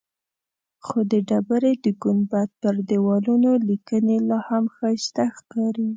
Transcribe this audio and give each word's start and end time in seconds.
خو 0.85 0.97
د 1.11 1.13
ډبرې 1.29 1.73
د 1.83 1.85
ګنبد 2.03 2.49
پر 2.61 2.75
دیوالونو 2.89 3.51
لیکنې 3.69 4.17
لاهم 4.29 4.63
ښایسته 4.75 5.23
ښکاري. 5.37 5.87